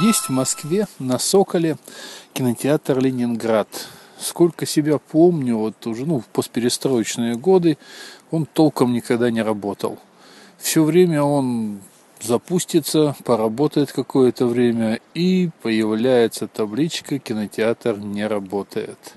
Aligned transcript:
Есть 0.00 0.28
в 0.28 0.30
Москве 0.30 0.86
на 0.98 1.18
Соколе 1.18 1.76
кинотеатр 2.34 3.00
«Ленинград». 3.00 3.68
Сколько 4.20 4.66
себя 4.66 4.98
помню, 4.98 5.56
вот 5.56 5.86
уже 5.86 6.04
ну, 6.04 6.20
в 6.20 6.26
постперестроечные 6.26 7.36
годы, 7.36 7.78
он 8.30 8.46
толком 8.46 8.92
никогда 8.92 9.30
не 9.30 9.42
работал. 9.42 9.98
Все 10.58 10.84
время 10.84 11.22
он 11.22 11.80
запустится, 12.20 13.16
поработает 13.24 13.90
какое-то 13.92 14.46
время 14.46 15.00
и 15.14 15.50
появляется 15.62 16.48
табличка 16.48 17.18
«Кинотеатр 17.18 17.98
не 17.98 18.26
работает». 18.26 19.14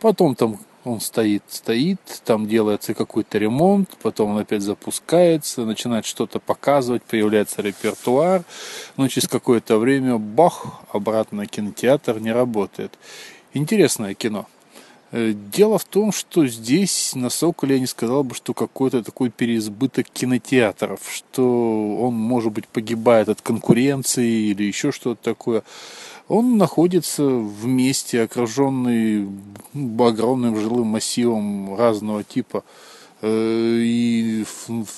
Потом 0.00 0.34
там 0.34 0.58
он 0.84 1.00
стоит, 1.00 1.42
стоит, 1.48 2.00
там 2.24 2.46
делается 2.48 2.94
какой-то 2.94 3.38
ремонт, 3.38 3.90
потом 4.02 4.30
он 4.30 4.38
опять 4.38 4.62
запускается, 4.62 5.64
начинает 5.64 6.06
что-то 6.06 6.38
показывать, 6.38 7.02
появляется 7.02 7.62
репертуар, 7.62 8.44
но 8.96 9.08
через 9.08 9.28
какое-то 9.28 9.78
время, 9.78 10.16
бах, 10.18 10.80
обратно 10.92 11.46
кинотеатр 11.46 12.18
не 12.18 12.32
работает. 12.32 12.98
Интересное 13.52 14.14
кино. 14.14 14.46
Э, 15.12 15.32
дело 15.34 15.78
в 15.78 15.84
том, 15.84 16.12
что 16.12 16.46
здесь 16.46 17.14
на 17.14 17.30
Соколе 17.30 17.74
я 17.74 17.80
не 17.80 17.86
сказал 17.86 18.22
бы, 18.22 18.34
что 18.34 18.54
какой-то 18.54 19.02
такой 19.02 19.30
переизбыток 19.30 20.08
кинотеатров, 20.08 21.00
что 21.12 21.98
он, 21.98 22.14
может 22.14 22.52
быть, 22.52 22.68
погибает 22.68 23.28
от 23.28 23.40
конкуренции 23.42 24.50
или 24.50 24.62
еще 24.62 24.92
что-то 24.92 25.22
такое. 25.22 25.62
Он 26.30 26.58
находится 26.58 27.24
в 27.24 27.66
месте, 27.66 28.22
окруженный 28.22 29.28
огромным 29.74 30.60
жилым 30.60 30.86
массивом 30.86 31.74
разного 31.74 32.22
типа 32.22 32.62
э, 33.20 33.80
и 33.82 34.44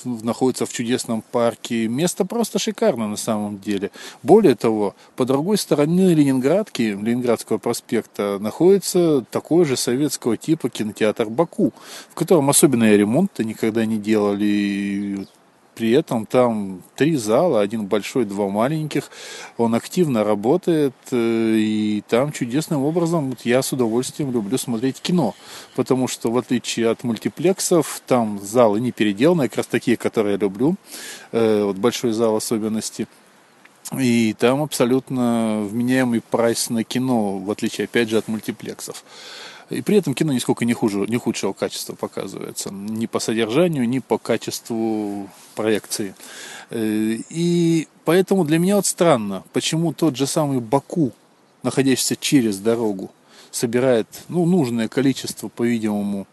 находится 0.03 0.67
в 0.67 0.71
чудесном 0.71 1.23
парке. 1.23 1.87
Место 1.87 2.23
просто 2.23 2.59
шикарно 2.59 3.07
на 3.07 3.17
самом 3.17 3.59
деле. 3.59 3.89
Более 4.21 4.53
того, 4.53 4.93
по 5.15 5.25
другой 5.25 5.57
стороне 5.57 6.13
Ленинградки, 6.13 6.83
Ленинградского 6.83 7.57
проспекта, 7.57 8.37
находится 8.39 9.25
такой 9.31 9.65
же 9.65 9.75
советского 9.75 10.37
типа 10.37 10.69
кинотеатр 10.69 11.29
«Баку», 11.29 11.73
в 12.11 12.13
котором 12.13 12.51
особенно 12.51 12.95
ремонт-то 12.95 13.43
никогда 13.43 13.87
не 13.87 13.97
делали. 13.97 15.27
При 15.75 15.91
этом 15.91 16.25
там 16.25 16.83
три 16.95 17.15
зала, 17.15 17.61
один 17.61 17.85
большой, 17.85 18.25
два 18.25 18.47
маленьких. 18.47 19.09
Он 19.57 19.73
активно 19.73 20.23
работает, 20.23 20.93
э, 21.11 21.55
и 21.57 22.03
там 22.07 22.31
чудесным 22.31 22.83
образом 22.83 23.35
я 23.43 23.61
с 23.61 23.73
удовольствием 23.73 24.31
люблю 24.31 24.57
смотреть 24.57 25.01
кино. 25.01 25.33
Потому 25.75 26.07
что, 26.07 26.31
в 26.31 26.37
отличие 26.37 26.89
от 26.89 27.03
мультиплексов, 27.03 28.01
там 28.05 28.39
залы 28.39 28.79
не 28.79 28.91
переделаны, 28.91 29.47
как 29.47 29.57
раз 29.57 29.67
такие, 29.67 29.97
которые 29.97 30.33
я 30.33 30.39
люблю. 30.39 30.75
Э, 31.31 31.63
вот 31.63 31.77
большой 31.77 32.11
зал 32.11 32.35
особенности. 32.35 33.07
И 33.99 34.33
там 34.39 34.61
абсолютно 34.61 35.67
вменяемый 35.69 36.21
прайс 36.21 36.69
на 36.69 36.83
кино, 36.83 37.37
в 37.37 37.51
отличие, 37.51 37.85
опять 37.85 38.09
же, 38.09 38.17
от 38.17 38.27
мультиплексов. 38.27 39.03
И 39.73 39.81
при 39.81 39.97
этом 39.97 40.13
кино 40.13 40.33
нисколько 40.33 40.65
не, 40.65 40.73
хуже, 40.73 41.05
не 41.07 41.17
худшего 41.17 41.53
качества 41.53 41.95
показывается. 41.95 42.69
Ни 42.71 43.05
по 43.05 43.19
содержанию, 43.19 43.87
ни 43.87 43.99
по 43.99 44.17
качеству 44.17 45.29
проекции. 45.55 46.15
Э, 46.69 47.17
и 47.29 47.87
поэтому 48.05 48.45
для 48.45 48.59
меня 48.59 48.75
вот 48.77 48.85
странно, 48.85 49.43
почему 49.53 49.93
тот 49.93 50.15
же 50.15 50.27
самый 50.27 50.59
Баку, 50.59 51.11
находящийся 51.63 52.15
через 52.15 52.59
дорогу, 52.59 53.11
собирает 53.51 54.07
ну, 54.29 54.45
нужное 54.45 54.87
количество, 54.87 55.47
по-видимому, 55.47 56.27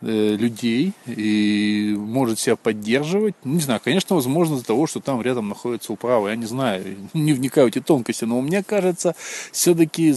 людей 0.00 0.92
и 1.06 1.94
может 1.98 2.38
себя 2.38 2.56
поддерживать. 2.56 3.34
Не 3.44 3.60
знаю, 3.60 3.80
конечно, 3.82 4.16
возможно, 4.16 4.54
из-за 4.54 4.64
того, 4.64 4.86
что 4.86 5.00
там 5.00 5.22
рядом 5.22 5.48
находится 5.48 5.92
управа. 5.92 6.28
Я 6.28 6.36
не 6.36 6.46
знаю, 6.46 6.84
не 7.14 7.32
вникаю 7.32 7.68
в 7.68 7.70
эти 7.70 7.80
тонкости, 7.80 8.24
но 8.24 8.40
мне 8.40 8.62
кажется, 8.62 9.14
все-таки 9.52 10.14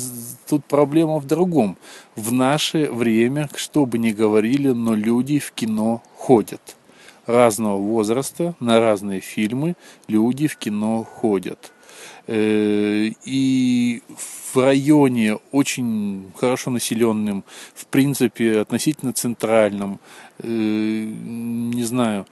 тут 0.47 0.66
проблема 0.66 1.19
в 1.19 1.27
другом. 1.27 1.77
В 2.16 2.31
наше 2.31 2.91
время, 2.91 3.49
что 3.55 3.86
бы 3.86 3.98
ни 3.98 4.11
говорили, 4.11 4.70
но 4.70 4.93
люди 4.93 5.39
в 5.39 5.52
кино 5.52 6.03
ходят. 6.15 6.76
Разного 7.26 7.77
возраста, 7.77 8.55
на 8.59 8.80
разные 8.80 9.20
фильмы 9.20 9.76
люди 10.08 10.48
в 10.48 10.58
кино 10.58 11.03
ходят. 11.03 11.71
Э, 12.27 13.10
и 13.26 14.02
в 14.15 14.58
районе 14.58 15.37
очень 15.52 16.32
хорошо 16.36 16.71
населенным, 16.71 17.43
в 17.73 17.86
принципе, 17.87 18.60
относительно 18.60 19.14
центральном, 19.14 19.99
э, 20.39 20.48
не 20.48 21.83
знаю, 21.83 22.26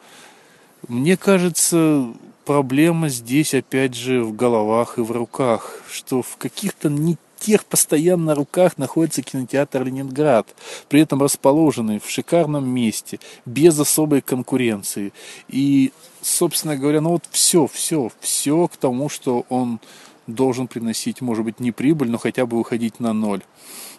мне 0.88 1.18
кажется, 1.18 2.14
проблема 2.46 3.10
здесь, 3.10 3.54
опять 3.54 3.96
же, 3.96 4.24
в 4.24 4.36
головах 4.36 4.98
и 4.98 5.02
в 5.02 5.12
руках, 5.12 5.82
что 5.90 6.22
в 6.22 6.38
каких-то 6.38 6.90
не 6.90 7.18
тех 7.40 7.66
постоянно 7.66 8.36
руках 8.36 8.78
находится 8.78 9.22
кинотеатр 9.22 9.84
Ленинград, 9.84 10.48
при 10.90 11.02
этом 11.02 11.22
расположенный 11.22 12.00
в 12.00 12.10
шикарном 12.10 12.68
месте, 12.68 13.20
без 13.46 13.80
особой 13.80 14.22
конкуренции. 14.22 15.14
И, 15.48 15.92
собственно 16.22 16.76
говоря, 16.76 17.02
ну 17.02 17.12
вот 17.12 17.24
все, 17.32 17.68
все, 17.68 18.12
все 18.20 18.68
к 18.68 18.78
тому, 18.78 19.10
что 19.10 19.46
он 19.50 19.80
должен 20.28 20.68
приносить, 20.68 21.22
может 21.22 21.46
быть, 21.46 21.60
не 21.60 21.72
прибыль, 21.72 22.10
но 22.10 22.18
хотя 22.18 22.46
бы 22.46 22.58
выходить 22.58 23.00
на 23.00 23.14
ноль. 23.14 23.42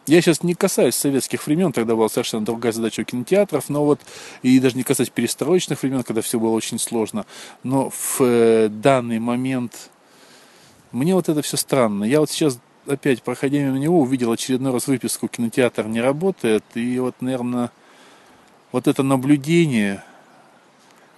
Я 0.07 0.23
сейчас 0.23 0.43
не 0.43 0.55
касаюсь 0.55 0.95
советских 0.95 1.47
времен, 1.47 1.73
тогда 1.73 1.95
была 1.95 2.09
совершенно 2.09 2.45
другая 2.45 2.73
задача 2.73 3.03
у 3.03 3.05
кинотеатров, 3.05 3.69
но 3.69 3.85
вот, 3.85 4.01
и 4.43 4.59
даже 4.59 4.77
не 4.77 4.83
касаюсь 4.83 5.11
перестроечных 5.11 5.83
времен, 5.83 6.03
когда 6.03 6.23
все 6.23 6.41
было 6.41 6.51
очень 6.51 6.79
сложно, 6.79 7.27
но 7.63 7.91
в 7.91 8.21
э, 8.21 8.69
данный 8.71 9.19
момент 9.19 9.91
мне 10.93 11.15
вот 11.15 11.29
это 11.29 11.43
все 11.43 11.59
странно. 11.59 12.05
Я 12.05 12.21
вот 12.21 12.31
сейчас 12.31 12.59
опять, 12.89 13.23
проходя 13.23 13.59
мимо 13.59 13.79
него, 13.79 14.01
увидел 14.01 14.33
очередной 14.33 14.73
раз 14.73 14.87
выписку 14.87 15.29
«Кинотеатр 15.29 15.87
не 15.87 16.01
работает», 16.01 16.65
и 16.75 16.99
вот, 16.99 17.17
наверное, 17.21 17.71
вот 18.73 18.89
это 18.89 19.03
наблюдение 19.03 20.03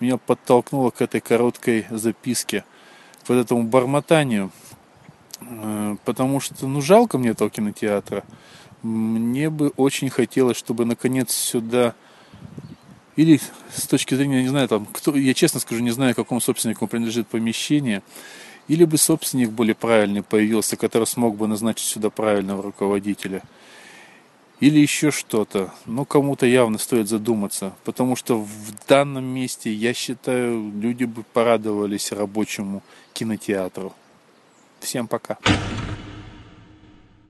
меня 0.01 0.17
подтолкнуло 0.17 0.91
к 0.91 1.03
этой 1.03 1.21
короткой 1.21 1.87
записке, 1.91 2.65
к 3.25 3.29
вот 3.29 3.37
этому 3.37 3.65
бормотанию– 3.65 4.51
Э, 5.41 5.97
потому 6.05 6.41
что, 6.41 6.67
ну, 6.67 6.81
жалко 6.81 7.19
мне 7.19 7.31
этого 7.31 7.51
кинотеатра. 7.51 8.25
Мне 8.83 9.51
бы 9.51 9.69
очень 9.77 10.11
хотелось, 10.11 10.57
чтобы 10.57 10.85
наконец 10.85 11.33
сюда 11.33 11.95
или 13.17 13.41
с 13.75 13.87
точки 13.87 14.15
зрения, 14.15 14.43
не 14.43 14.49
знаю, 14.49 14.69
там, 14.69 14.87
кто, 14.87 15.15
я 15.17 15.35
честно 15.35 15.61
скажу, 15.61 15.83
не 15.83 15.91
знаю, 15.91 16.15
какому 16.15 16.41
собственнику 16.41 16.87
принадлежит 16.87 17.27
помещение, 17.27 18.03
или 18.71 18.85
бы 18.85 18.99
собственник 18.99 19.51
более 19.51 19.75
правильный 19.75 20.23
появился, 20.23 20.77
который 20.77 21.05
смог 21.05 21.37
бы 21.37 21.49
назначить 21.49 21.89
сюда 21.89 22.09
правильного 22.09 22.63
руководителя, 22.63 23.43
или 24.61 24.79
еще 24.79 25.11
что-то. 25.11 25.75
Но 25.87 26.05
кому-то 26.05 26.47
явно 26.47 26.79
стоит 26.79 27.09
задуматься, 27.09 27.73
потому 27.83 28.15
что 28.15 28.39
в 28.39 28.87
данном 28.87 29.25
месте, 29.25 29.73
я 29.73 29.93
считаю, 29.93 30.71
люди 30.81 31.03
бы 31.03 31.25
порадовались 31.25 32.13
рабочему 32.13 32.85
кинотеатру. 33.13 33.93
Всем 34.79 35.09
пока. 35.09 35.37